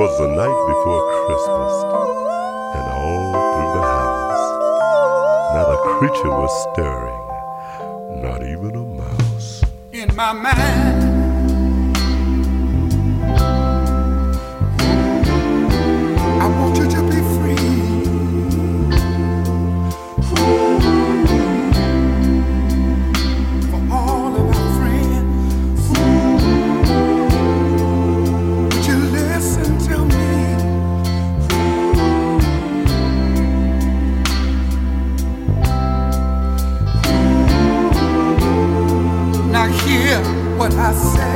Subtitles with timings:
[0.00, 1.74] 'Twas the night before Christmas,
[2.74, 4.46] and all through the house
[5.52, 9.62] not a creature was stirring, not even a mouse.
[9.92, 10.99] In my mind.
[40.90, 41.29] I said.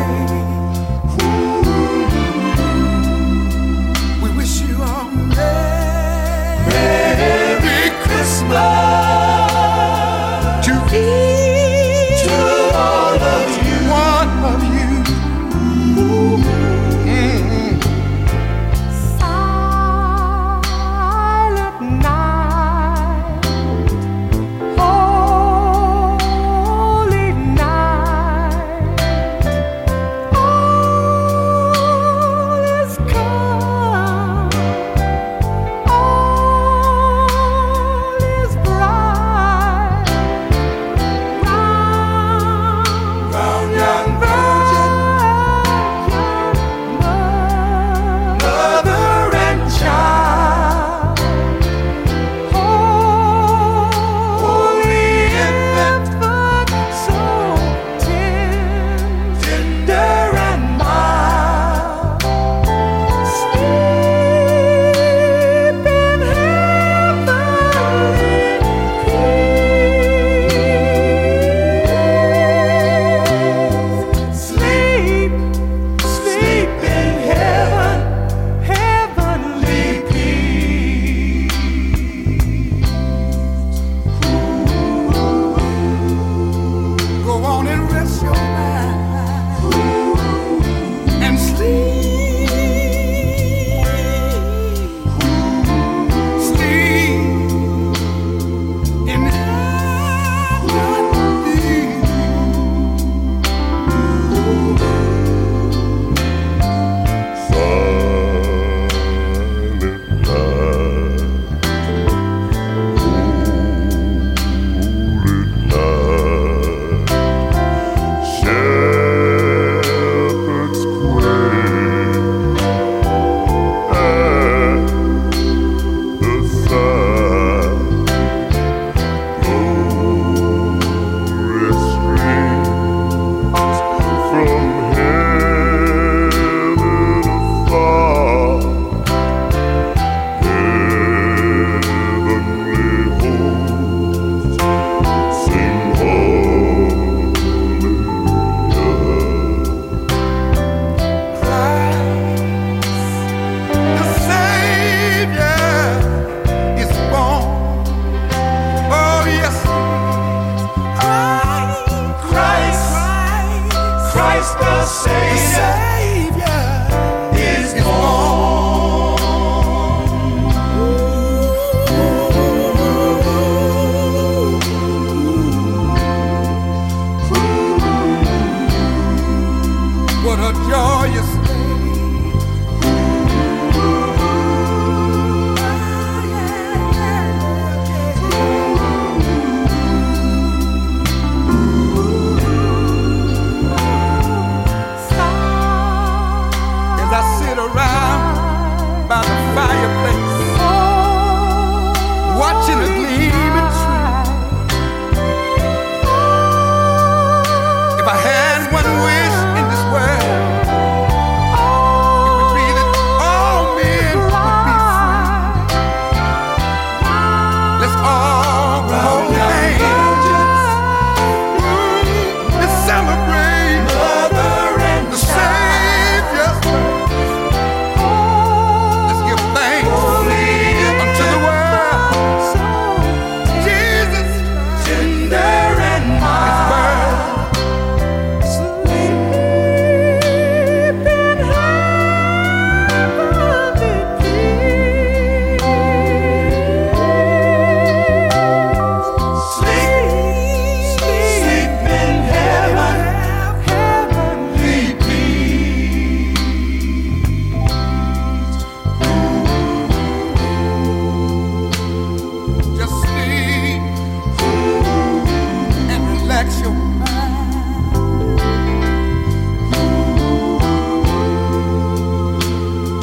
[164.14, 165.93] Christ the Savior.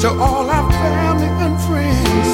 [0.02, 2.28] to all our family and friends.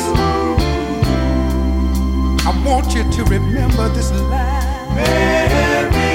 [2.46, 4.94] I want you to remember this line.
[4.94, 6.07] Mary.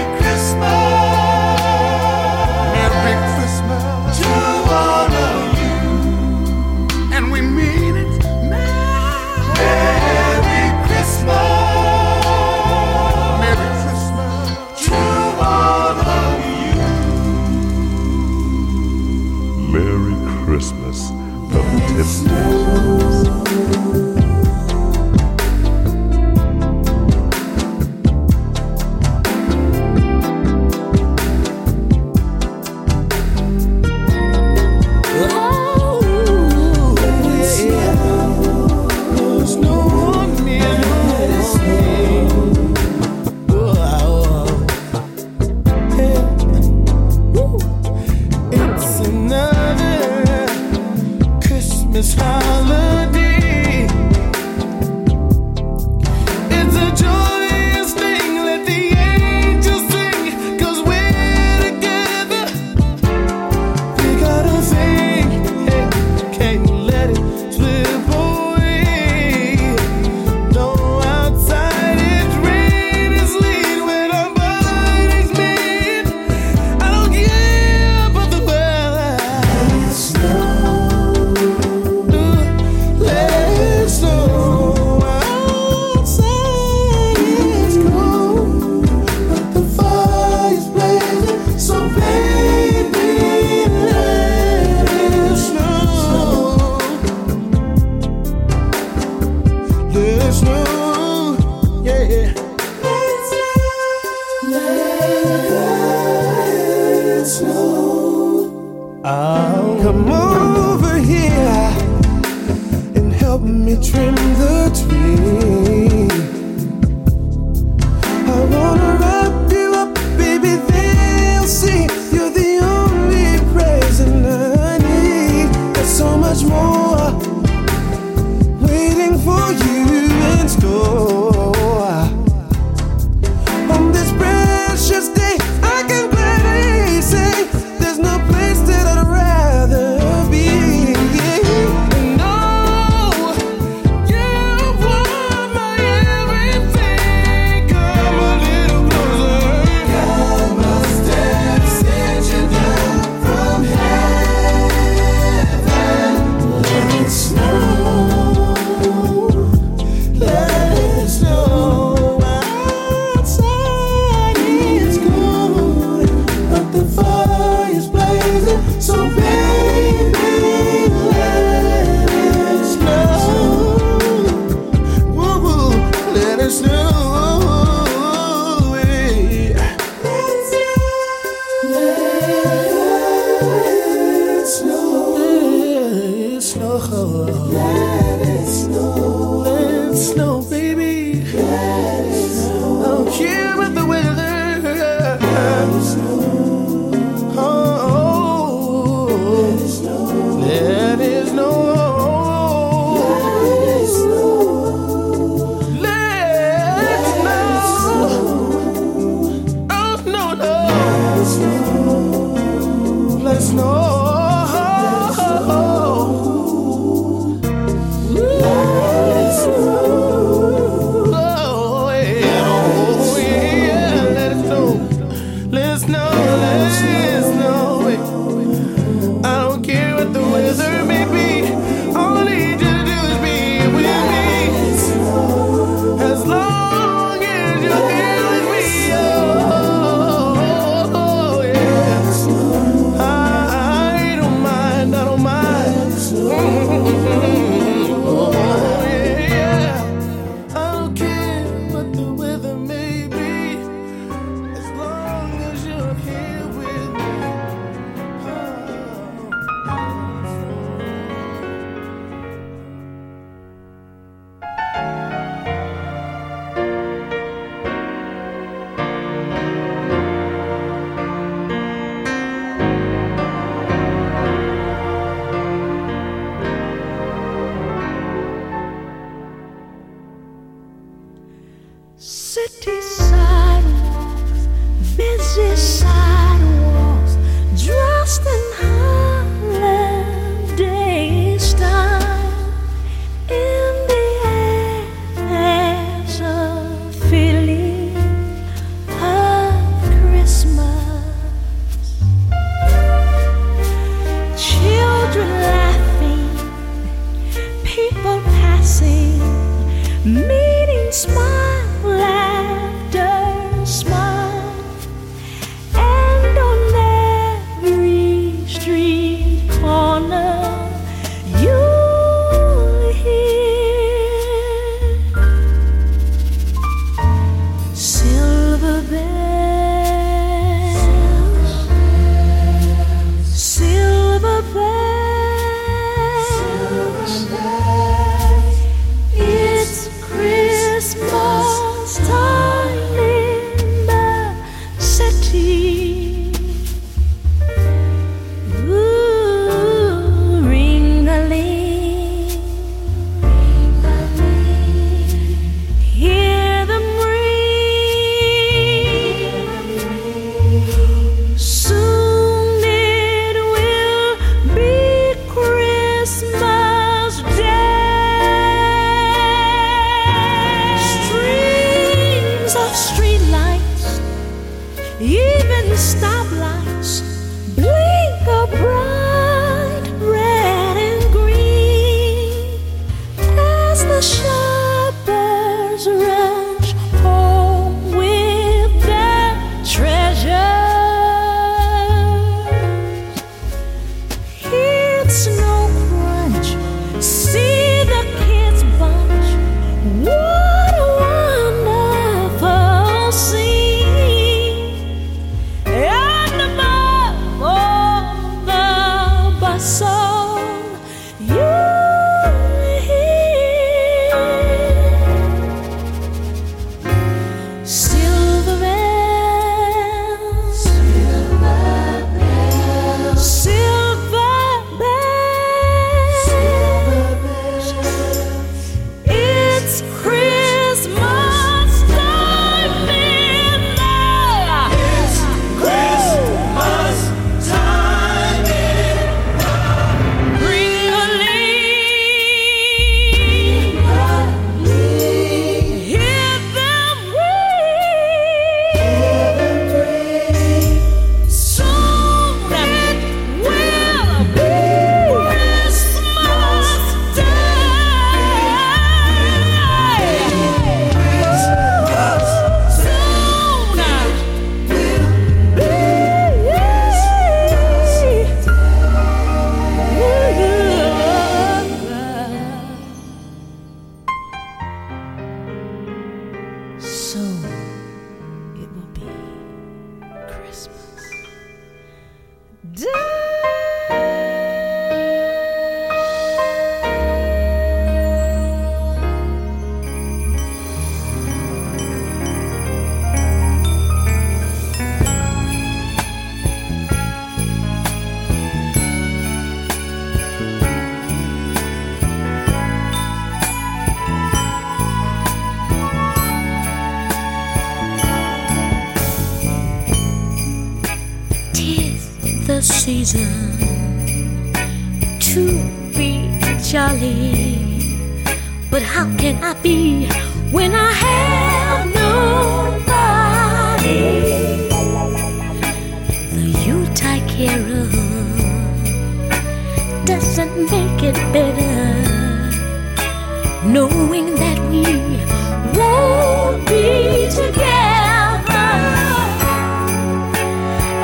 [319.64, 320.33] Corner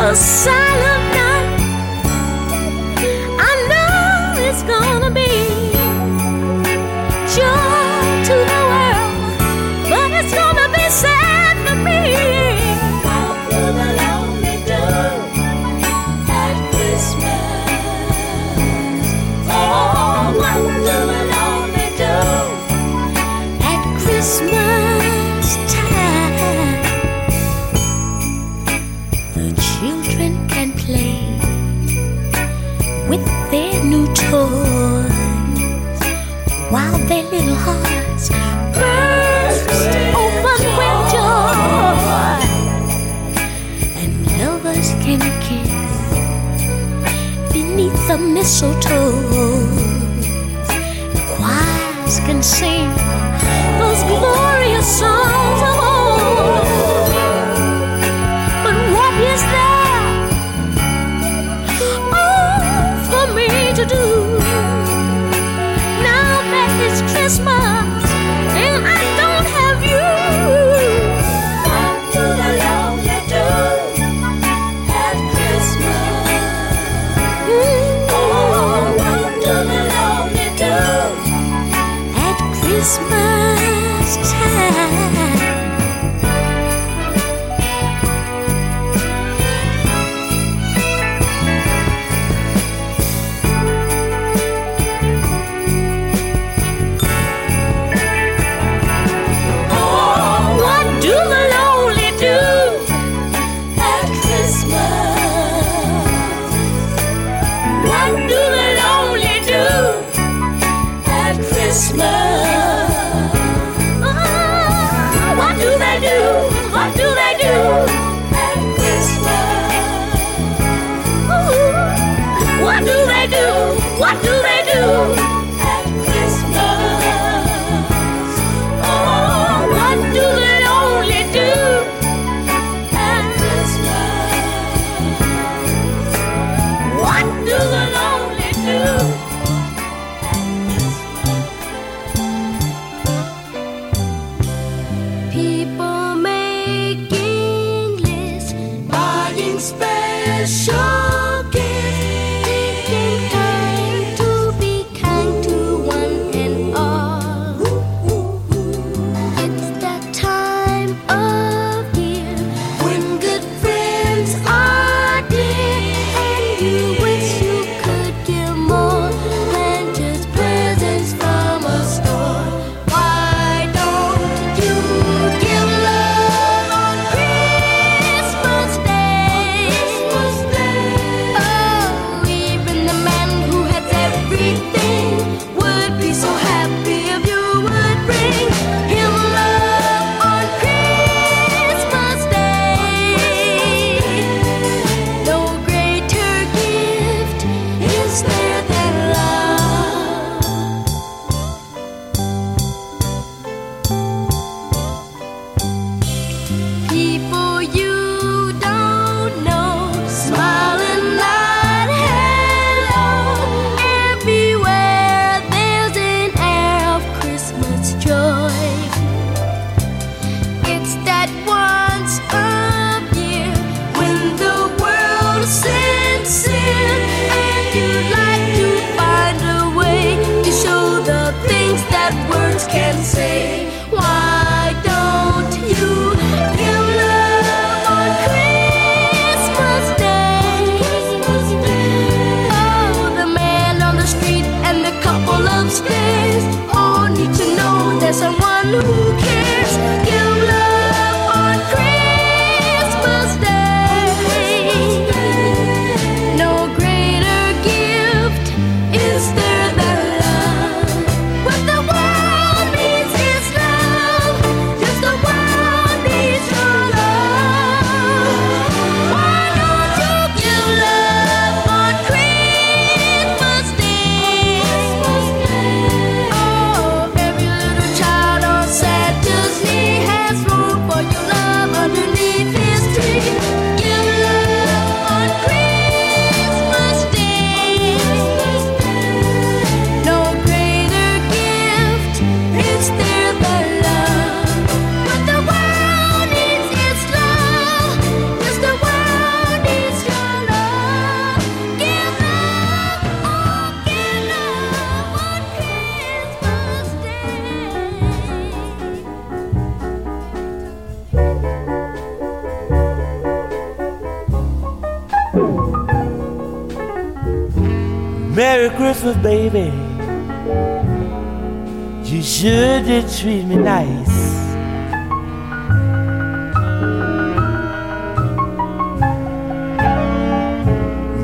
[0.10, 0.69] a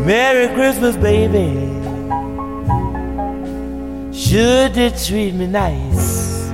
[0.06, 1.50] Merry Christmas, baby.
[4.14, 6.46] Sure did treat me nice.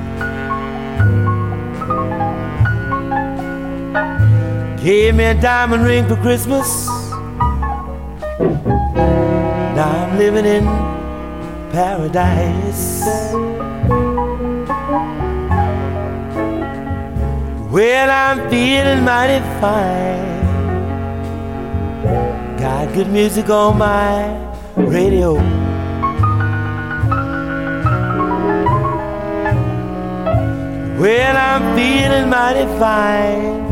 [4.82, 6.88] Gave me a diamond ring for Christmas.
[9.76, 10.64] Now I'm living in
[11.74, 13.04] paradise.
[17.70, 20.31] Well, I'm feeling mighty fine.
[22.62, 24.38] Got good music on my
[24.76, 25.34] radio.
[31.02, 33.65] When I'm feeling mighty fine,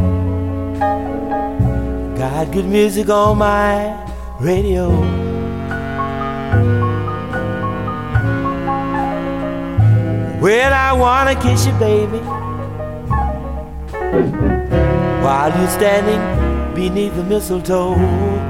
[2.17, 3.93] got good music on my
[4.39, 4.89] radio.
[10.41, 12.17] When I wanna kiss you, baby,
[15.21, 18.48] while you're standing beneath the mistletoe.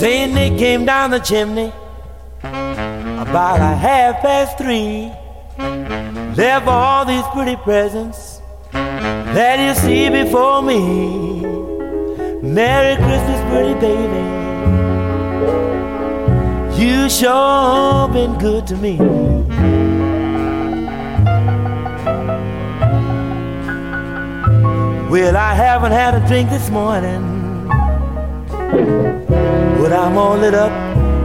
[0.00, 1.70] Saying they came down the chimney
[2.42, 5.12] about a half past three.
[6.38, 8.40] Left all these pretty presents
[8.72, 11.42] that you see before me.
[12.40, 14.24] Merry Christmas, pretty baby.
[16.82, 18.96] You sure been good to me.
[25.10, 27.68] Well, I haven't had a drink this morning,
[29.90, 30.70] but I'm all lit up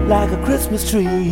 [0.07, 1.29] like a Christmas tree.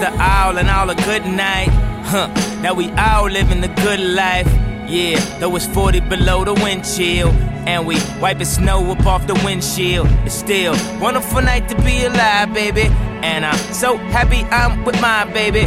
[0.00, 1.68] To all and all a good night.
[2.04, 2.28] Huh,
[2.62, 4.46] now we all living the good life.
[4.88, 7.28] Yeah, though it's 40 below the wind chill.
[7.68, 10.08] And we wiping snow up off the windshield.
[10.24, 12.84] It's still wonderful night to be alive, baby.
[13.22, 15.66] And I'm so happy I'm with my baby.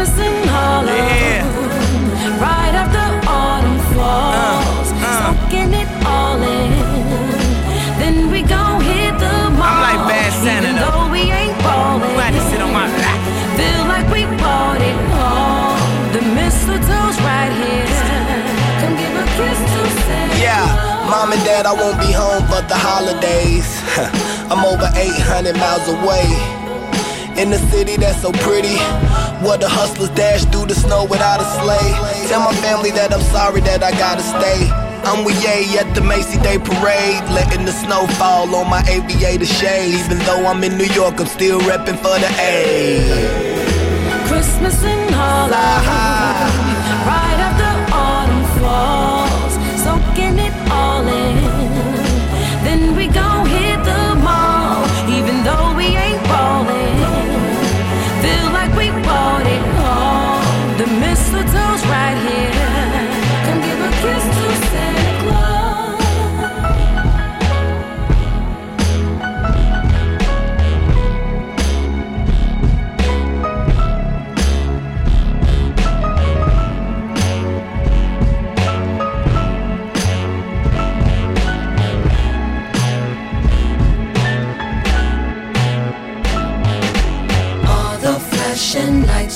[0.00, 0.96] Christmas in Harlem.
[0.96, 1.44] Yeah.
[2.40, 5.20] Right after autumn falls, Uh, uh.
[5.20, 6.72] soaking it all in.
[8.00, 9.68] Then we gon' hit the mall.
[9.68, 11.04] I'm like Bad Santa, even though.
[11.04, 12.14] though we ain't ballin'.
[12.16, 13.20] Glad to sit on my lap.
[13.60, 15.76] Feel like we bought it all.
[16.16, 17.84] The mistletoe's right here.
[18.80, 20.40] Come give a kiss to Santa.
[20.40, 20.64] Yeah,
[21.12, 23.68] mom and dad, I won't be home for the holidays.
[24.50, 26.59] I'm over 800 miles away.
[27.40, 28.76] In the city that's so pretty,
[29.40, 32.28] where the hustlers dash through the snow without a sleigh.
[32.28, 34.68] Tell my family that I'm sorry that I gotta stay.
[35.08, 39.46] I'm with Ye at the Macy Day Parade, letting the snow fall on my aviator
[39.46, 40.04] shades.
[40.04, 43.08] Even though I'm in New York, I'm still repping for the A.
[44.28, 45.56] Christmas in Harlem.
[45.56, 46.69] Ah,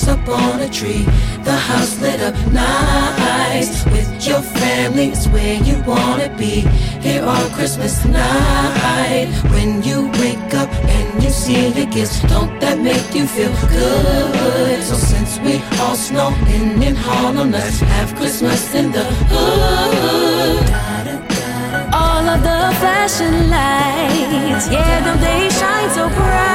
[0.05, 1.03] lights up on a tree.
[1.43, 3.85] The house lit up nice.
[3.85, 6.61] With your family, it's where you wanna be.
[7.01, 9.29] Here on Christmas night.
[9.51, 14.83] When you wake up and you see the gifts, don't that make you feel good?
[14.83, 20.65] So since we all snowing in Harlem, let's have Christmas in the hood.
[21.93, 26.54] All of the flashing lights, yeah, them they shine so bright.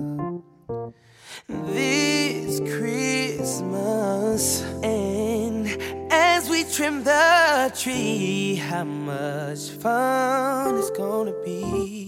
[1.48, 4.62] this Christmas.
[4.84, 5.68] And
[6.12, 12.06] as we trim the tree, how much fun it's gonna be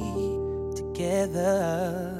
[0.76, 2.16] together.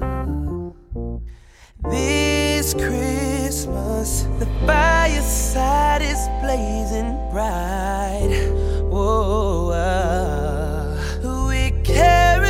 [1.90, 8.30] This Christmas, the fireside is blazing bright.
[8.90, 12.49] Whoa, uh, we carry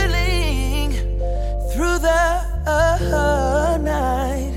[2.70, 4.54] a night.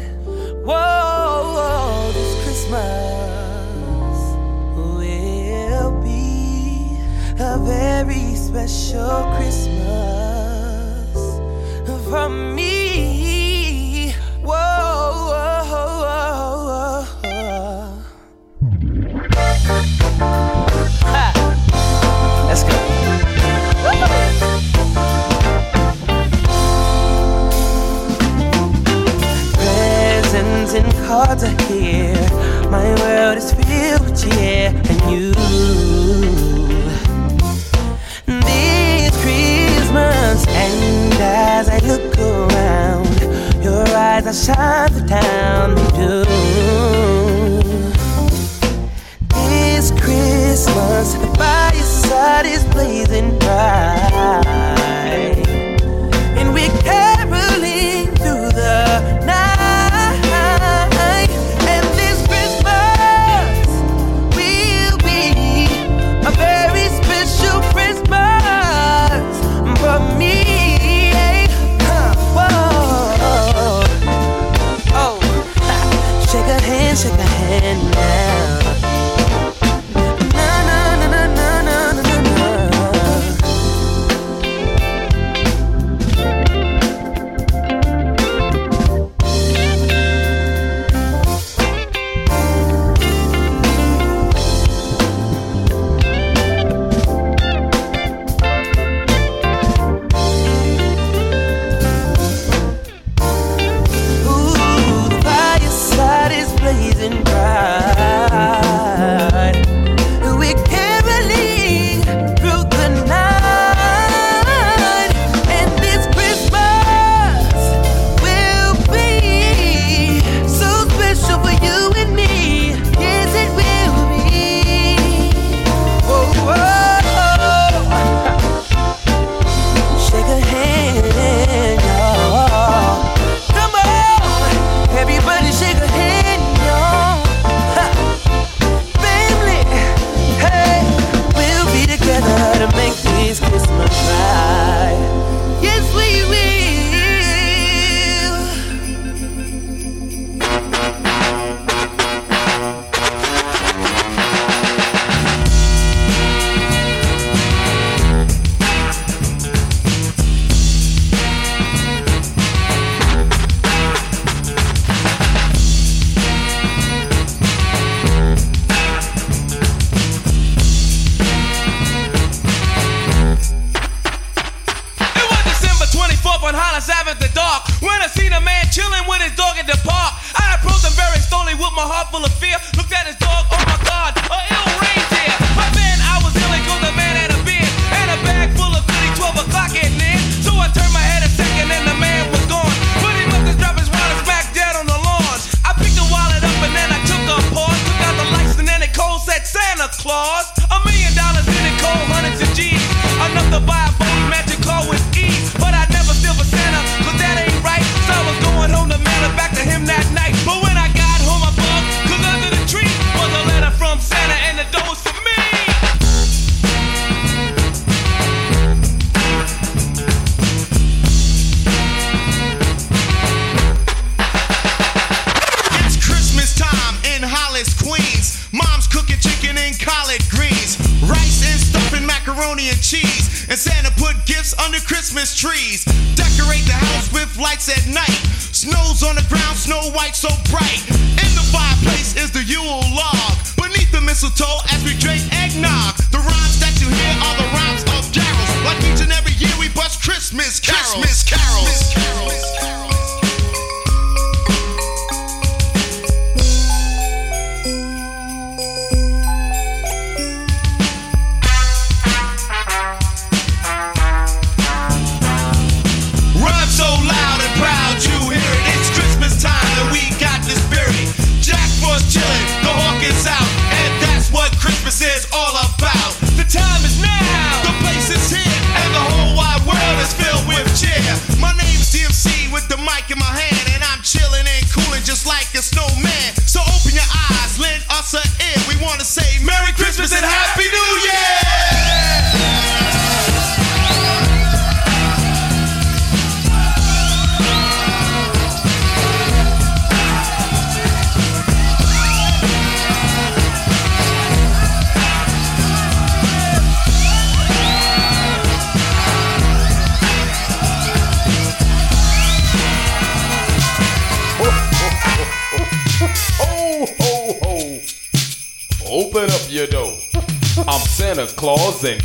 [0.64, 4.18] Whoa, this Christmas
[4.76, 6.98] will be
[7.38, 11.16] a very special Christmas
[12.10, 12.81] for me.
[31.14, 32.14] Hard to hear,
[32.70, 35.32] My world is filled with cheer and you.
[38.24, 43.20] This Christmas, and as I look around,
[43.62, 46.24] your eyes are shine the town they.
[49.50, 54.61] This Christmas, the fireside is blazing bright.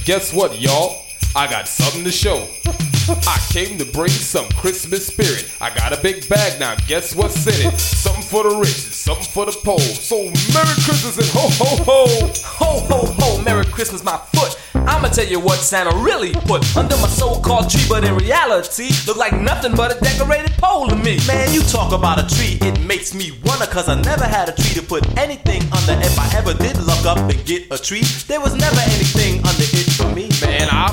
[0.08, 1.04] Guess what, y'all?
[1.36, 2.48] I got something to show.
[3.10, 5.52] I came to bring some Christmas spirit.
[5.60, 7.78] I got a big bag now, guess what's in it?
[7.78, 9.80] Something for the rich, something for the poor.
[9.80, 10.24] So
[10.56, 12.06] Merry Christmas and ho ho ho!
[12.56, 14.58] Ho ho ho, Merry Christmas, my foot.
[14.88, 19.18] I'ma tell you what Santa really put under my so-called tree, but in reality, look
[19.18, 21.20] like nothing but a decorated pole to me.
[21.28, 24.54] Man, you talk about a tree, it makes me wonder, cause I never had a
[24.54, 26.00] tree to put anything under.
[26.00, 29.46] If I ever did look up and get a tree, there was never anything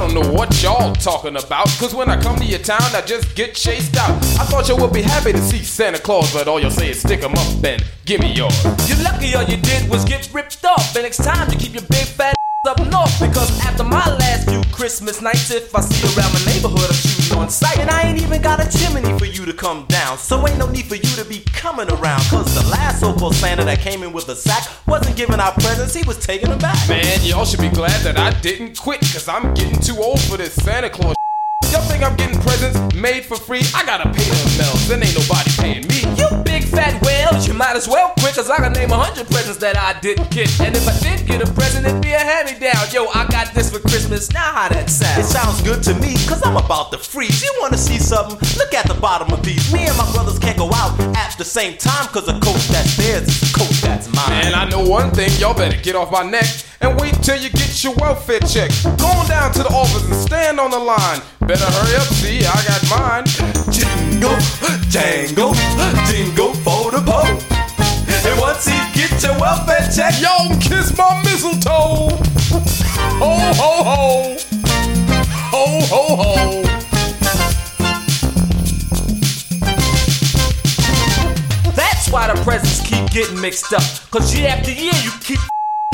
[0.04, 3.34] don't know what y'all talking about, cause when I come to your town, I just
[3.34, 4.10] get chased out.
[4.38, 7.00] I thought you would be happy to see Santa Claus, but all you'll say is
[7.00, 8.54] stick 'em up and give me yours.
[8.86, 11.84] You're lucky all you did was get ripped off, and next time you keep your
[11.84, 12.34] big fat
[12.66, 16.88] up north because after my last few Christmas nights, if I see around my neighborhood,
[16.88, 17.78] I'm shooting on sight.
[17.78, 20.18] And I ain't even got a chimney for you to come down.
[20.18, 22.22] So ain't no need for you to be coming around.
[22.30, 25.94] Cause the last so-called Santa that came in with a sack wasn't giving out presents,
[25.94, 26.88] he was taking them back.
[26.88, 30.36] Man, y'all should be glad that I didn't quit, cause I'm getting too old for
[30.36, 31.14] this Santa Claus.
[31.72, 33.62] Y'all think I'm getting presents made for free?
[33.74, 36.00] I gotta pay them bells, then ain't nobody paying me.
[36.16, 39.26] You big fat whale, you might as well quit, cause I can name a hundred
[39.28, 40.48] presents that I didn't get.
[40.60, 42.82] And if I did get a present, it'd be a hand me down.
[42.92, 45.20] Yo, I got this for Christmas, now how that sound?
[45.20, 47.42] It sounds good to me, cause I'm about to freeze.
[47.42, 48.38] You wanna see something?
[48.58, 49.72] Look at the bottom of these.
[49.72, 52.96] Me and my brothers can't go out at the same time, cause a coat that's
[52.96, 54.46] theirs is a coat that's mine.
[54.46, 56.46] And I know one thing, y'all better get off my neck
[56.80, 58.70] and wait till you get your welfare check.
[58.98, 61.20] Go on down to the office and stand on the line.
[61.54, 63.26] Better hurry up, see, I got mine.
[63.70, 64.36] Jingle,
[64.90, 65.54] jangle,
[66.10, 67.38] jingle for the pole.
[68.26, 72.10] And once you get your welfare check, yo, kiss my mistletoe.
[73.20, 74.36] Ho, ho, ho.
[75.52, 76.62] Ho, ho, ho.
[81.76, 83.84] That's why the presents keep getting mixed up.
[84.10, 85.38] Cause year after year you keep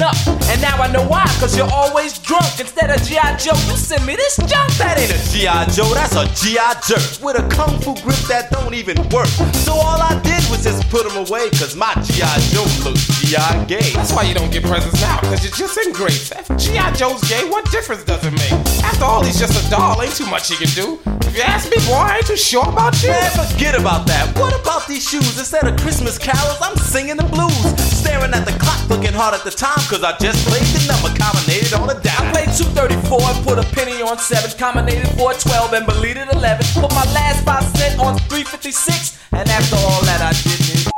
[0.02, 0.16] up.
[0.48, 2.58] And now I know why, cause you're always drunk.
[2.58, 3.36] Instead of G.I.
[3.36, 4.72] Joe, you send me this junk.
[4.78, 5.66] That ain't a G.I.
[5.70, 6.80] Joe, that's a G.I.
[6.86, 7.02] jerk.
[7.22, 9.30] With a kung fu grip that don't even work.
[9.64, 12.38] So all I did was just put them away, cause my G.I.
[12.52, 13.64] Joe looks G.I.
[13.66, 13.92] gay.
[13.94, 16.32] That's why you don't get presents now, cause you're just in grace.
[16.32, 16.92] If G.I.
[16.92, 18.52] Joe's gay, what difference does it make?
[18.84, 20.98] After all, he's just a doll, ain't too much he can do.
[21.30, 23.10] You ask me, boy, I ain't too sure about you.
[23.10, 24.36] Man, forget about that.
[24.36, 25.38] What about these shoes?
[25.38, 27.54] Instead of Christmas carols, I'm singing the blues.
[27.78, 31.14] Staring at the clock, looking hard at the time, cause I just played the number
[31.14, 32.34] combinated on a dime.
[32.34, 36.66] I played 234 and put a penny on 7, combinated 412 and beleted 11.
[36.74, 40.90] Put my last 5 cent on 356, and after all that I did is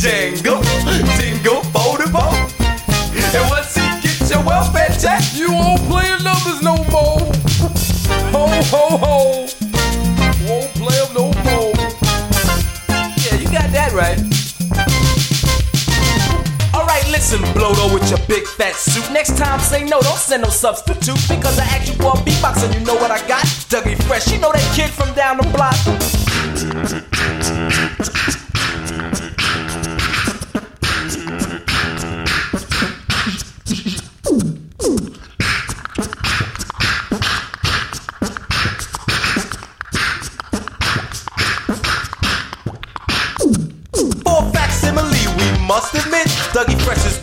[0.00, 0.64] jingle,
[1.20, 2.32] jingle for the pole.
[3.12, 7.27] And once you get your welfare check, you won't play numbers no more.
[8.38, 9.14] Ho, ho, ho.
[10.46, 11.74] Won't play them no more.
[13.18, 14.16] Yeah, you got that right.
[16.72, 19.10] Alright, listen, Blodo with your big fat suit.
[19.12, 21.18] Next time, say no, don't send no substitute.
[21.28, 23.42] Because I asked you for a beatbox and you know what I got?
[23.70, 25.74] Dougie Fresh, you know that kid from down the block?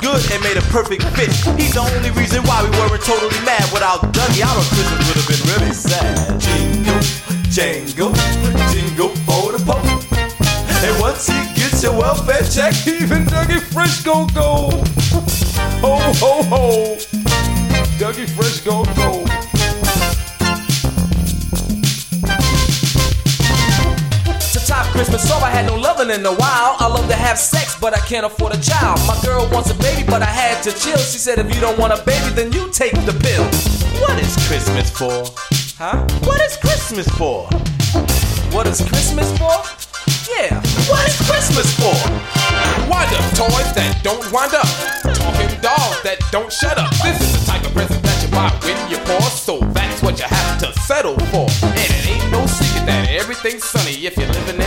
[0.05, 1.33] Good and made a perfect fit.
[1.57, 3.65] He's the only reason why we weren't totally mad.
[3.73, 6.39] Without Dougie, our Christmas would have been really sad.
[6.39, 7.01] Jingle,
[7.49, 8.13] jangle,
[8.69, 9.81] jingle for the pole.
[10.85, 14.69] And once he gets your welfare check, even Dougie Fresh gon' go.
[15.81, 16.97] Ho, ho, ho.
[17.97, 19.44] Dougie Fresh gon' go.
[25.17, 26.75] Top I had no loving in a while.
[26.77, 28.99] I love to have sex, but I can't afford a child.
[29.07, 30.97] My girl wants a baby, but I had to chill.
[30.97, 33.45] She said, if you don't want a baby, then you take the pill.
[34.01, 35.23] What is Christmas for?
[35.79, 36.03] Huh?
[36.27, 37.47] What is Christmas for?
[38.51, 39.55] What is Christmas for?
[40.27, 40.59] Yeah.
[40.91, 41.95] What is Christmas for?
[42.91, 44.67] Wind up toys that don't wind up.
[45.15, 46.91] Talking dolls that don't shut up.
[46.99, 50.19] This is the type of present that you buy when you're poor, so that's what
[50.19, 51.47] you have to settle for.
[51.63, 54.64] And it ain't no secret that everything's sunny if you're living in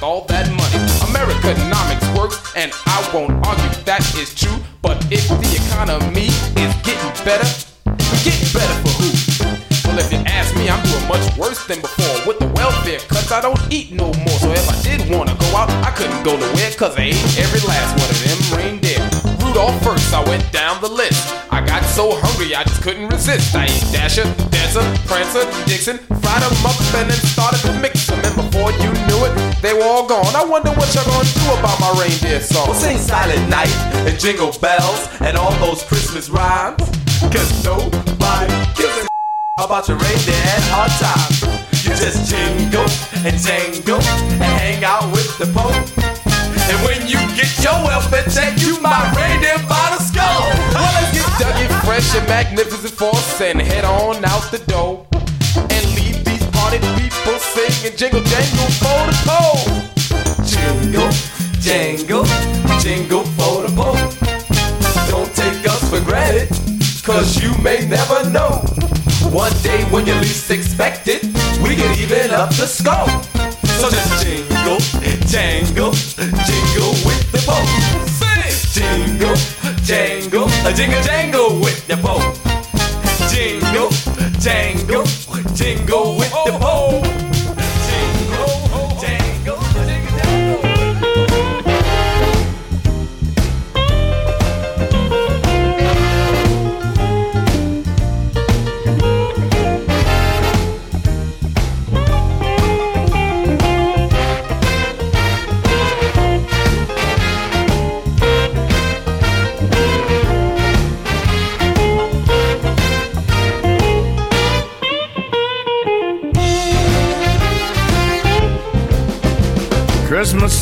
[0.00, 0.80] with all that money.
[1.12, 4.56] Americanomics works, and I won't argue that is true.
[4.82, 7.48] But if the economy is getting better,
[8.24, 9.08] getting better for who?
[9.84, 12.16] Well, if you ask me, I'm doing much worse than before.
[12.26, 14.38] With the welfare cuts, I don't eat no more.
[14.40, 17.60] So if I did wanna go out, I couldn't go nowhere, cause I ate every
[17.68, 19.02] last one of them reindeer.
[19.44, 21.20] Rudolph first, I went down the list.
[22.00, 23.54] So hungry, I just couldn't resist.
[23.54, 28.16] I ate Dasher, Dancer, Prancer, Vixen, fried them up and then started to mix them.
[28.24, 30.32] And before you knew it, they were all gone.
[30.32, 32.72] I wonder what y'all gonna do about my reindeer song.
[32.72, 33.68] Well, sing Silent Night
[34.08, 36.80] and Jingle Bells and all those Christmas rhymes.
[37.28, 38.48] Cause nobody
[38.80, 41.44] gives a about your reindeer at hard times.
[41.84, 42.88] You just jingle
[43.28, 45.76] and jangle and hang out with the Pope.
[46.70, 50.48] And when you get your welfare check, you my reindeer by the skull.
[50.72, 55.06] Well, let's get Dougie fresh and magnificent force and head on out the door.
[55.56, 59.90] And leave these party people singing jingle jangle for the pole.
[60.44, 61.10] Jingle,
[61.60, 62.24] jangle,
[62.80, 63.98] jingle for the Pope.
[65.10, 66.48] Don't take us for granted,
[67.04, 68.62] cause you may never know.
[69.30, 71.22] One day when you least expect it,
[71.62, 73.08] we can even up the score.
[73.78, 74.80] So just jingle,
[75.26, 75.92] jangle,
[76.46, 77.68] jingle with the Pope.
[78.08, 78.30] Sing!
[78.72, 79.36] Jingle,
[79.82, 82.20] jangle, a jingle jangle with the pole.
[83.30, 83.90] Jingle,
[84.40, 85.04] jangle,
[85.54, 86.89] jingle with the Pope.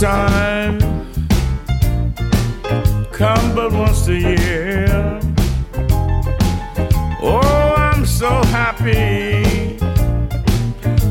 [0.00, 0.78] Time
[3.10, 5.20] come but once a year.
[7.20, 9.76] Oh, I'm so happy.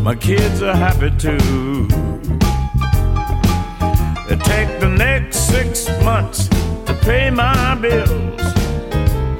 [0.01, 1.89] My kids are happy too.
[4.31, 6.47] It take the next six months
[6.85, 8.41] to pay my bills.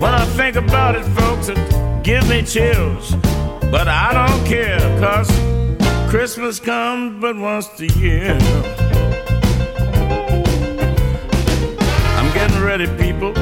[0.01, 3.15] When I think about it, folks, it gives me chills.
[3.71, 5.31] But I don't care, cause
[6.09, 8.37] Christmas comes but once a year.
[12.67, 13.39] Ready, people, to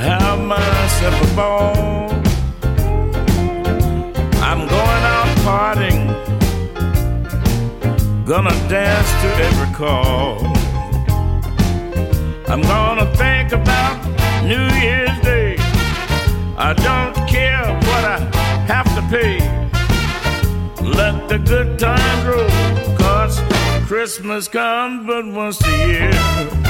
[0.00, 2.08] have myself a ball.
[4.40, 6.06] I'm going out partying,
[8.24, 10.38] gonna dance to every call.
[12.48, 13.98] I'm gonna think about
[14.44, 15.58] New Year's Day.
[16.56, 18.18] I don't care what I
[18.72, 19.38] have to pay.
[20.82, 22.48] Let the good times roll,
[22.96, 23.38] cause
[23.86, 26.67] Christmas comes but once a year.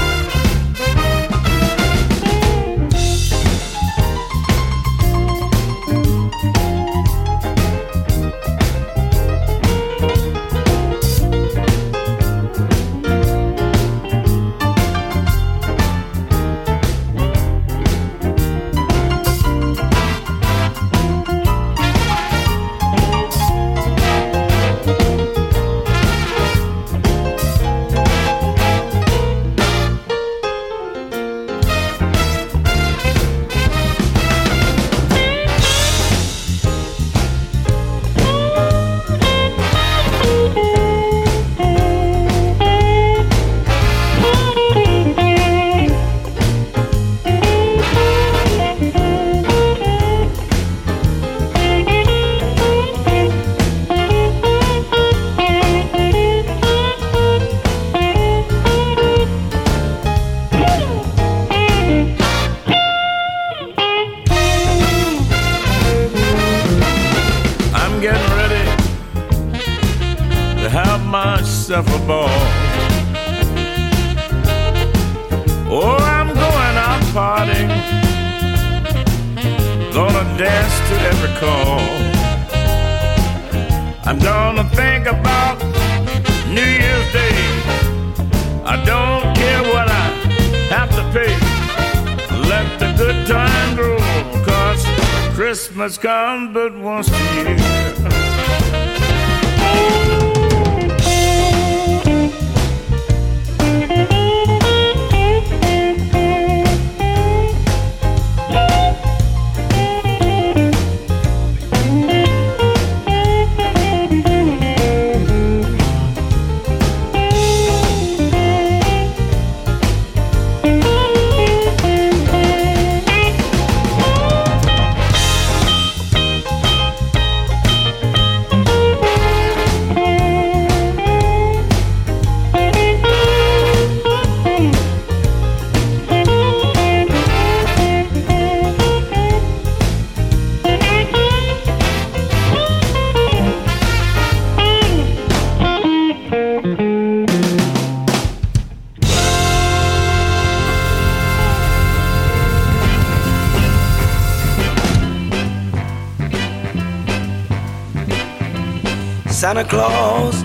[159.59, 160.45] Santa Claus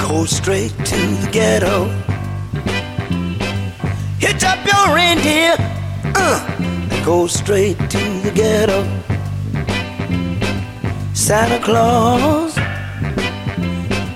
[0.00, 1.86] goes straight to the ghetto.
[4.20, 5.56] Hitch up your reindeer,
[6.14, 8.84] uh, and go straight to the ghetto.
[11.12, 12.54] Santa Claus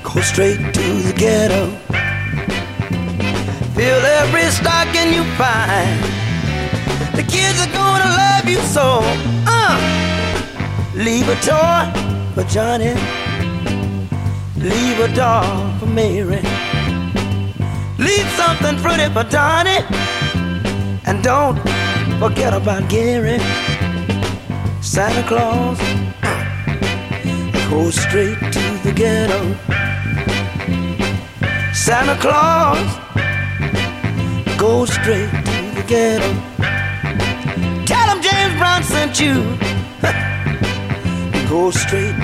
[0.04, 1.66] go straight to the ghetto.
[3.74, 5.98] Fill every stocking you find.
[7.16, 9.00] The kids are gonna love you so.
[9.48, 12.03] Uh, leave a toy
[12.34, 12.94] for Johnny.
[14.56, 16.42] Leave a doll for Mary.
[17.98, 19.84] Leave something pretty for Donnie.
[21.06, 21.56] And don't
[22.18, 23.38] forget about Gary.
[24.80, 25.78] Santa Claus
[27.70, 29.40] go straight to the ghetto.
[31.72, 32.88] Santa Claus
[34.58, 36.30] go straight to the ghetto.
[37.86, 39.56] Tell him James Brown sent you.
[41.48, 42.23] go straight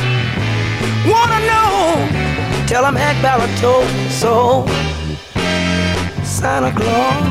[2.71, 4.65] tell Hank Barrett told so.
[6.23, 7.21] Santa Claus,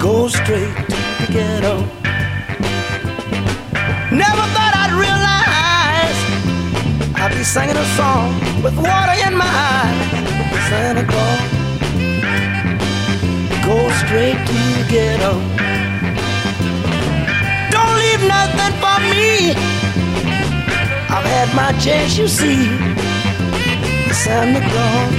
[0.00, 1.74] go straight to the ghetto.
[4.10, 6.18] Never thought I'd realize
[7.14, 9.98] I'd be singing a song with water in my eyes.
[10.68, 11.40] Santa Claus,
[13.68, 15.32] go straight to the ghetto.
[17.70, 19.54] Don't leave nothing for me.
[21.14, 22.97] I've had my chance, you see.
[24.24, 25.14] Santa Claus,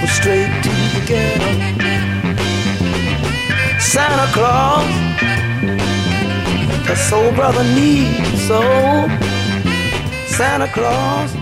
[0.00, 1.50] go straight to the ghetto.
[3.78, 4.90] Santa Claus,
[6.86, 8.62] the soul brother needs so.
[10.26, 11.41] Santa Claus.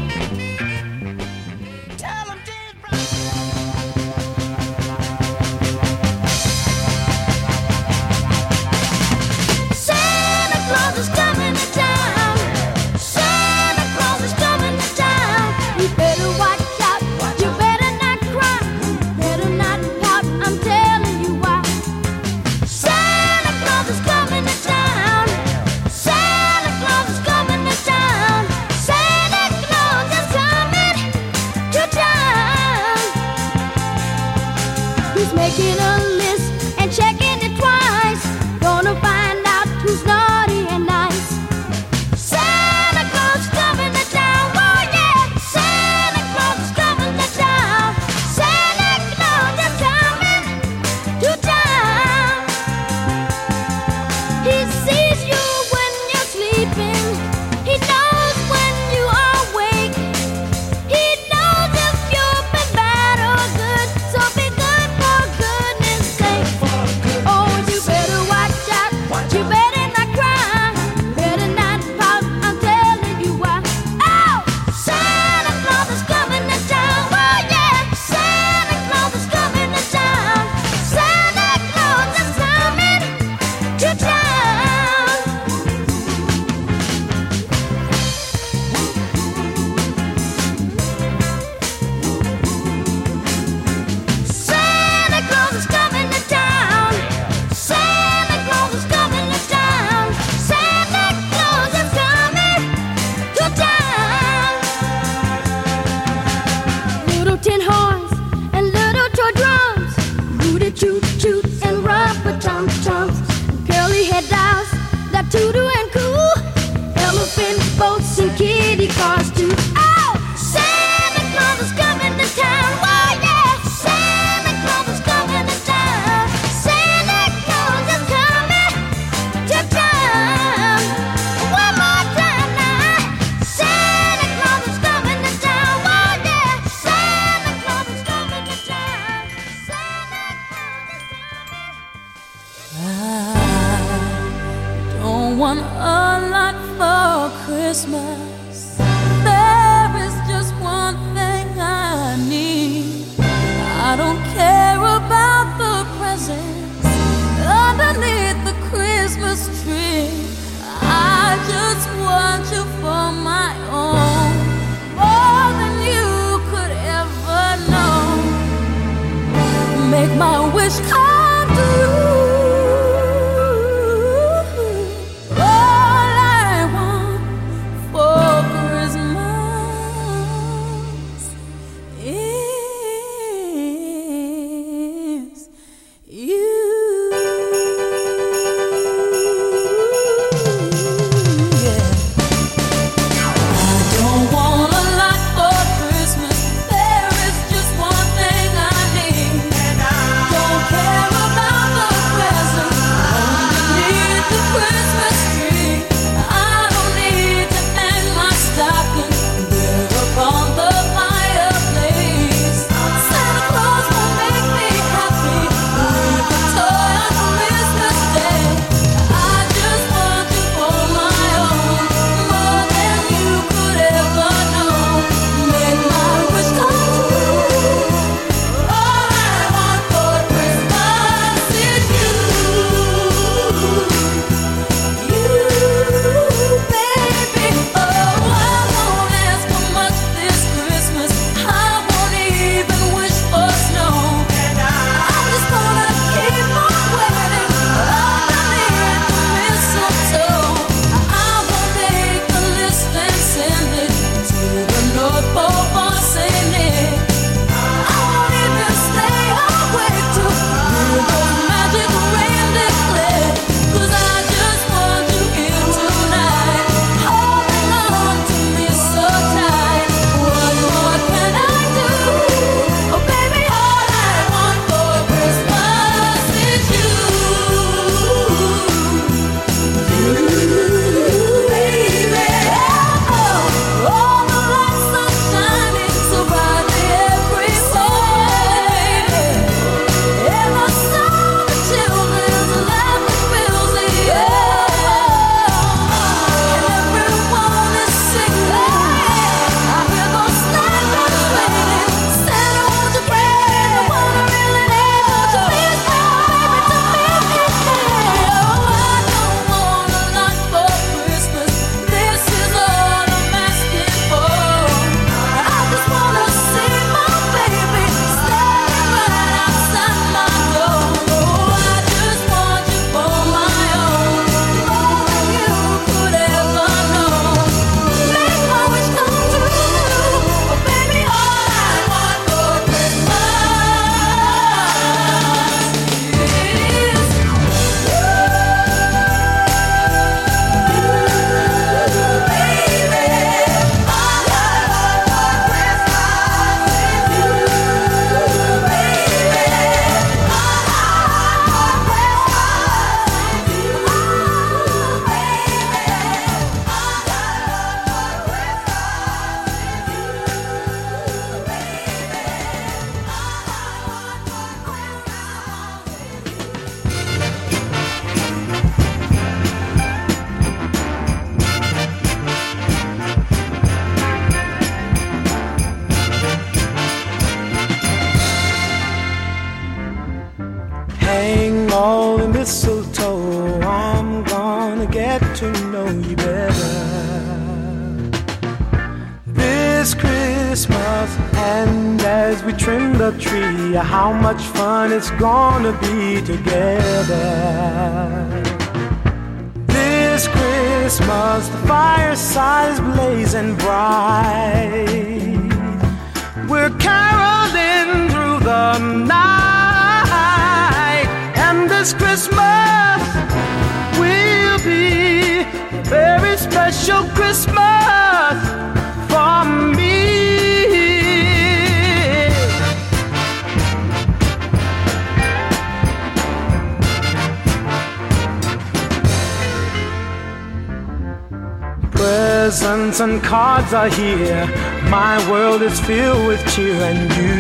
[433.00, 434.46] And cards are here.
[434.90, 437.36] My world is filled with cheer and you.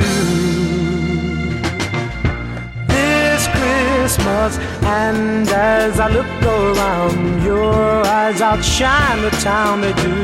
[2.88, 4.56] This Christmas.
[4.84, 7.74] And as I look around, your
[8.06, 10.14] eyes outshine the town they do.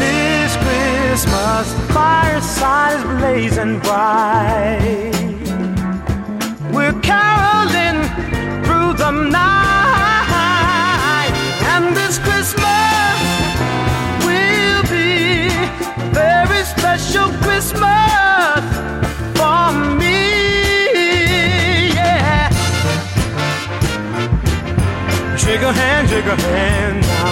[0.00, 5.12] This Christmas, fireside is blazing bright.
[6.72, 7.53] We're caroling
[25.64, 27.23] Shake a hand, shake a hand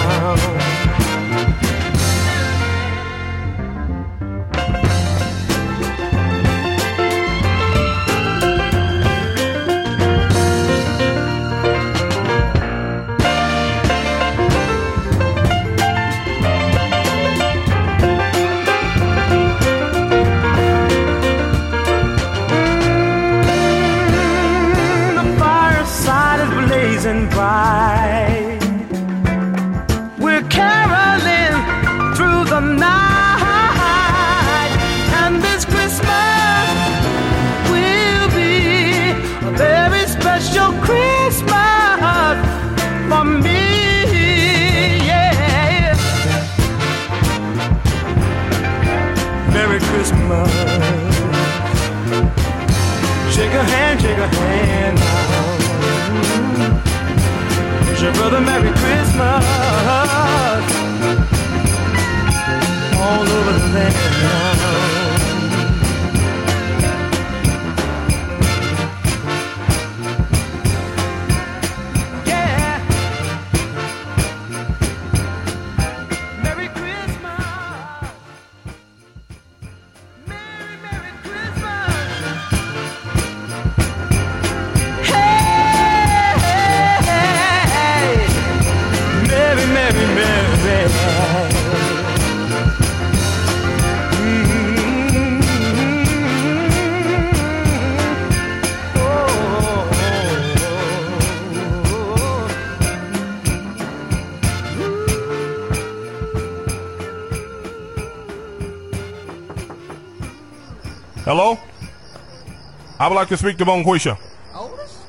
[113.13, 114.17] would like to speak to Bonquisha.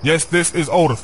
[0.02, 1.02] Yes, this is Otis.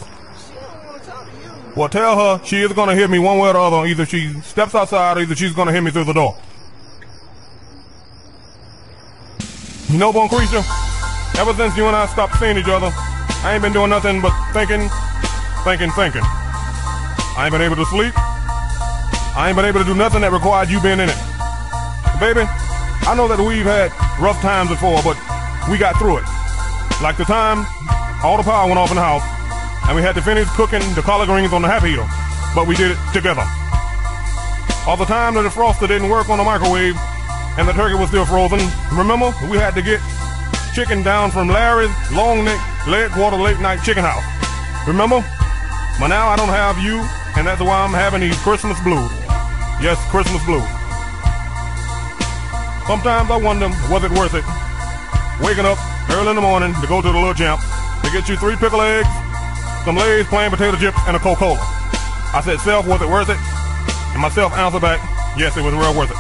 [1.75, 3.87] Well, tell her she is going to hear me one way or the other.
[3.87, 6.37] Either she steps outside or either she's going to hear me through the door.
[9.89, 10.61] You know, Bonquisha,
[11.39, 14.33] ever since you and I stopped seeing each other, I ain't been doing nothing but
[14.53, 14.91] thinking,
[15.65, 16.23] thinking, thinking.
[16.23, 18.13] I ain't been able to sleep.
[18.17, 21.21] I ain't been able to do nothing that required you being in it.
[22.21, 22.45] Baby,
[23.09, 23.91] I know that we've had
[24.21, 25.17] rough times before, but
[25.71, 26.40] we got through it.
[27.03, 27.65] Like the time
[28.23, 29.25] all the power went off in the house,
[29.89, 32.05] and we had to finish cooking the collard greens on the half heater,
[32.55, 33.41] but we did it together.
[34.85, 36.93] All the time that the froster didn't work on the microwave,
[37.57, 38.61] and the turkey was still frozen,
[38.93, 40.01] remember we had to get
[40.77, 44.25] chicken down from Larry's long neck leg quarter late night chicken house.
[44.87, 45.25] Remember?
[45.99, 47.01] But now I don't have you,
[47.41, 49.11] and that's why I'm having these Christmas blues.
[49.81, 50.69] Yes, Christmas blues.
[52.85, 54.45] Sometimes I wonder, was it worth it?
[55.41, 55.81] Waking up
[56.13, 57.61] early in the morning to go to the little champ
[58.03, 59.09] to get you three pickle eggs,
[59.85, 61.59] some Lay's plain potato chips, and a Coca-Cola.
[62.33, 63.39] I said, self, was it worth it?
[64.13, 65.01] And myself answered back,
[65.37, 66.19] yes, it was real worth it.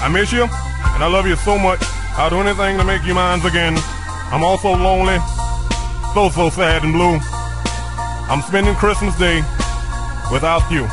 [0.00, 1.80] I miss you, and I love you so much.
[2.16, 3.76] I'll do anything to make you mine again.
[4.32, 5.18] I'm also lonely,
[6.14, 7.18] so, so sad and blue.
[8.28, 9.42] I'm spending Christmas Day
[10.32, 10.86] without you.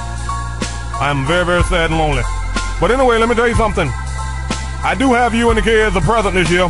[1.00, 2.24] I'm very, very sad and lonely.
[2.80, 3.90] But anyway, let me tell you something.
[4.84, 6.70] I do have you and the kids a present this year.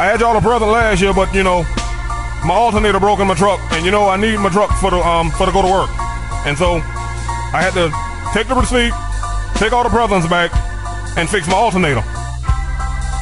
[0.00, 1.60] I had y'all a present last year, but you know,
[2.48, 4.96] my alternator broke in my truck, and you know I need my truck for the
[4.96, 5.92] um for to go to work,
[6.48, 6.80] and so
[7.52, 7.92] I had to
[8.32, 8.96] take the receipt,
[9.60, 10.56] take all the presents back,
[11.20, 12.00] and fix my alternator.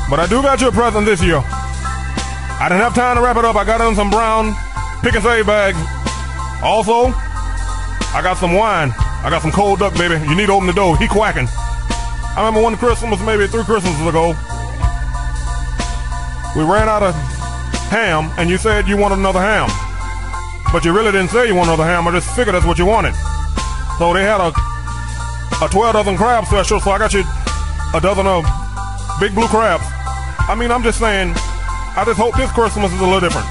[0.06, 1.42] But I do got you a present this year.
[1.42, 3.56] I didn't have time to wrap it up.
[3.56, 4.54] I got in some brown
[5.02, 5.82] pick and save bags.
[6.62, 7.10] Also,
[8.14, 8.94] I got some wine.
[9.26, 10.14] I got some cold duck, baby.
[10.30, 10.96] You need to open the door.
[10.96, 11.50] He quacking.
[11.50, 14.38] I remember one Christmas, maybe three Christmases ago,
[16.58, 17.14] we ran out of
[17.86, 19.70] ham, and you said you wanted another ham.
[20.72, 22.08] But you really didn't say you wanted another ham.
[22.08, 23.14] I just figured that's what you wanted.
[24.02, 24.50] So they had a
[25.62, 27.22] a 12 dozen crab special, so I got you
[27.94, 28.42] a dozen of
[29.20, 29.86] big blue crabs.
[30.50, 31.30] I mean, I'm just saying,
[31.94, 33.46] I just hope this Christmas is a little different.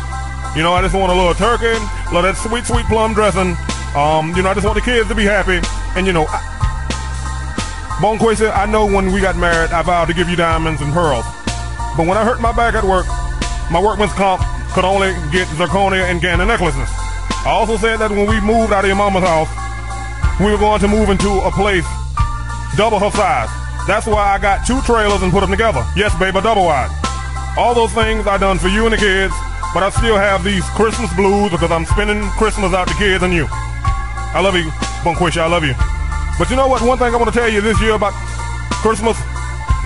[0.56, 3.56] You know, I just want a little turkey, a little that sweet, sweet plum dressing.
[3.96, 5.64] Um, you know, I just want the kids to be happy.
[5.96, 6.44] And you know, I,
[8.36, 11.24] said, I know when we got married, I vowed to give you diamonds and pearls.
[11.98, 13.08] But when I hurt my back at work,
[13.74, 14.46] my workman's comp
[14.78, 16.88] could only get zirconia and Gannon necklaces.
[17.42, 19.50] I also said that when we moved out of your mama's house,
[20.40, 21.86] we were going to move into a place
[22.78, 23.50] double her size.
[23.90, 25.82] That's why I got two trailers and put them together.
[25.96, 26.94] Yes, baby, double wide.
[27.58, 29.34] All those things I done for you and the kids,
[29.74, 33.34] but I still have these Christmas blues because I'm spending Christmas out the kids and
[33.34, 33.48] you.
[33.50, 34.70] I love you,
[35.02, 35.74] Bonquisha, I love you.
[36.38, 36.86] But you know what?
[36.86, 38.14] One thing I want to tell you this year about
[38.86, 39.18] Christmas,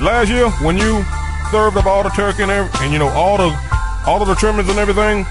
[0.04, 1.06] last year when you
[1.52, 3.56] served up all the turkey and, every, and you know all the
[4.08, 5.26] all of the trimmings and everything,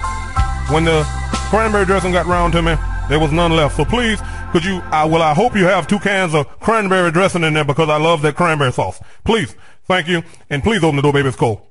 [0.73, 1.03] when the
[1.49, 2.75] cranberry dressing got round to me,
[3.09, 3.75] there was none left.
[3.75, 4.77] So please, could you?
[4.91, 7.97] I well, I hope you have two cans of cranberry dressing in there because I
[7.97, 9.01] love that cranberry sauce.
[9.25, 9.55] Please,
[9.85, 11.27] thank you, and please open the door, baby.
[11.27, 11.70] It's cold.